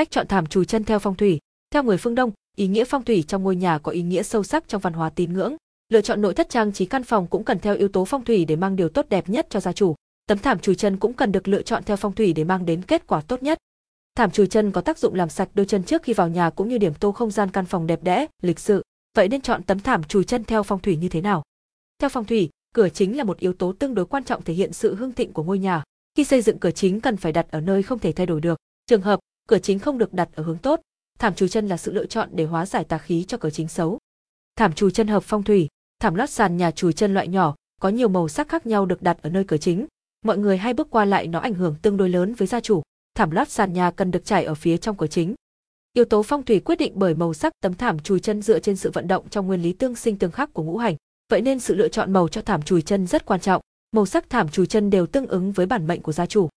[0.00, 1.38] Cách chọn thảm chùi chân theo phong thủy.
[1.70, 4.42] Theo người phương Đông, ý nghĩa phong thủy trong ngôi nhà có ý nghĩa sâu
[4.42, 5.56] sắc trong văn hóa tín ngưỡng.
[5.88, 8.44] Lựa chọn nội thất trang trí căn phòng cũng cần theo yếu tố phong thủy
[8.44, 9.94] để mang điều tốt đẹp nhất cho gia chủ.
[10.26, 12.82] Tấm thảm chùi chân cũng cần được lựa chọn theo phong thủy để mang đến
[12.82, 13.58] kết quả tốt nhất.
[14.14, 16.68] Thảm chùi chân có tác dụng làm sạch đôi chân trước khi vào nhà cũng
[16.68, 18.82] như điểm tô không gian căn phòng đẹp đẽ, lịch sự.
[19.16, 21.42] Vậy nên chọn tấm thảm chùi chân theo phong thủy như thế nào?
[21.98, 24.72] Theo phong thủy, cửa chính là một yếu tố tương đối quan trọng thể hiện
[24.72, 25.82] sự hưng thịnh của ngôi nhà.
[26.16, 28.58] Khi xây dựng cửa chính cần phải đặt ở nơi không thể thay đổi được.
[28.86, 29.20] Trường hợp
[29.50, 30.80] cửa chính không được đặt ở hướng tốt,
[31.18, 33.68] thảm chùi chân là sự lựa chọn để hóa giải tà khí cho cửa chính
[33.68, 33.98] xấu.
[34.56, 35.68] Thảm chùi chân hợp phong thủy,
[36.00, 39.02] thảm lót sàn nhà chùi chân loại nhỏ, có nhiều màu sắc khác nhau được
[39.02, 39.86] đặt ở nơi cửa chính.
[40.24, 42.82] Mọi người hay bước qua lại nó ảnh hưởng tương đối lớn với gia chủ.
[43.14, 45.34] Thảm lót sàn nhà cần được trải ở phía trong cửa chính.
[45.92, 48.76] Yếu tố phong thủy quyết định bởi màu sắc tấm thảm chùi chân dựa trên
[48.76, 50.96] sự vận động trong nguyên lý tương sinh tương khắc của ngũ hành.
[51.30, 53.62] Vậy nên sự lựa chọn màu cho thảm chùi chân rất quan trọng.
[53.92, 56.48] Màu sắc thảm chùi chân đều tương ứng với bản mệnh của gia chủ.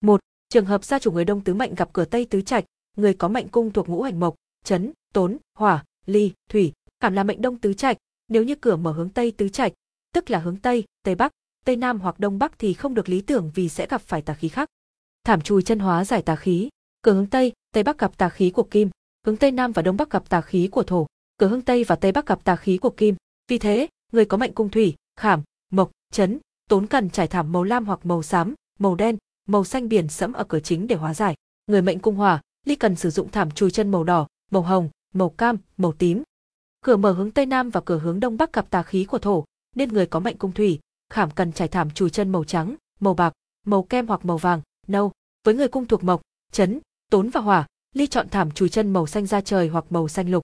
[0.00, 0.20] Một,
[0.54, 2.64] Trường hợp gia chủ người Đông tứ mệnh gặp cửa Tây tứ trạch,
[2.96, 7.24] người có mệnh cung thuộc ngũ hành mộc, chấn, tốn, hỏa, ly, thủy, cảm là
[7.24, 7.96] mệnh Đông tứ trạch,
[8.28, 9.72] nếu như cửa mở hướng Tây tứ trạch,
[10.12, 11.32] tức là hướng Tây, Tây Bắc,
[11.64, 14.34] Tây Nam hoặc Đông Bắc thì không được lý tưởng vì sẽ gặp phải tà
[14.34, 14.68] khí khác.
[15.24, 16.68] Thảm chùi chân hóa giải tà khí,
[17.02, 18.90] cửa hướng Tây, Tây Bắc gặp tà khí của kim,
[19.26, 21.96] hướng Tây Nam và Đông Bắc gặp tà khí của thổ, cửa hướng Tây và
[21.96, 23.14] Tây Bắc gặp tà khí của kim.
[23.48, 27.64] Vì thế, người có mệnh cung thủy, khảm, mộc, chấn, tốn cần trải thảm màu
[27.64, 31.14] lam hoặc màu xám, màu đen, màu xanh biển sẫm ở cửa chính để hóa
[31.14, 31.34] giải.
[31.66, 34.90] Người mệnh cung hỏa, ly cần sử dụng thảm chùi chân màu đỏ, màu hồng,
[35.14, 36.22] màu cam, màu tím.
[36.84, 39.44] Cửa mở hướng Tây Nam và cửa hướng Đông Bắc gặp tà khí của thổ,
[39.76, 40.78] nên người có mệnh cung thủy,
[41.10, 43.32] khảm cần trải thảm chùi chân màu trắng, màu bạc,
[43.66, 45.12] màu kem hoặc màu vàng, nâu.
[45.44, 46.22] Với người cung thuộc mộc,
[46.52, 50.08] chấn, tốn và hỏa, ly chọn thảm chùi chân màu xanh da trời hoặc màu
[50.08, 50.42] xanh lục.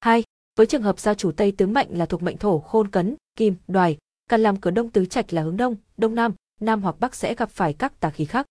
[0.00, 0.22] 2.
[0.56, 3.54] Với trường hợp gia chủ Tây tướng mệnh là thuộc mệnh thổ khôn cấn, kim,
[3.68, 7.14] đoài, cần làm cửa đông tứ trạch là hướng đông, đông nam, nam hoặc bắc
[7.14, 8.46] sẽ gặp phải các tà khí khác.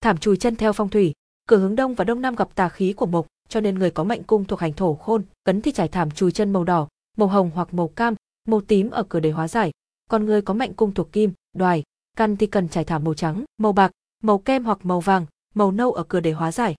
[0.00, 1.12] Thảm chùi chân theo phong thủy,
[1.48, 4.04] cửa hướng đông và đông nam gặp tà khí của mộc, cho nên người có
[4.04, 7.28] mệnh cung thuộc hành thổ khôn, cấn thì trải thảm chùi chân màu đỏ, màu
[7.28, 8.14] hồng hoặc màu cam,
[8.48, 9.70] màu tím ở cửa để hóa giải.
[10.10, 11.82] Còn người có mệnh cung thuộc kim, đoài,
[12.16, 13.90] căn thì cần trải thảm màu trắng, màu bạc,
[14.22, 16.74] màu kem hoặc màu vàng, màu nâu ở cửa để hóa giải.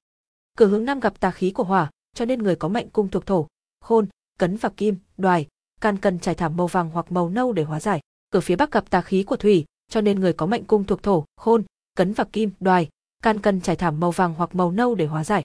[0.58, 3.26] Cửa hướng nam gặp tà khí của hỏa, cho nên người có mệnh cung thuộc
[3.26, 3.48] thổ,
[3.82, 4.08] khôn,
[4.40, 5.48] cấn và kim, đoài,
[5.82, 8.00] can cần trải thảm màu vàng hoặc màu nâu để hóa giải.
[8.30, 11.04] Cửa phía bắc gặp tà khí của thủy, cho nên người có mệnh cung thuộc
[11.04, 11.64] thổ, khôn,
[11.98, 12.90] cấn và kim, đoài,
[13.24, 15.44] can cần trải thảm màu vàng hoặc màu nâu để hóa giải.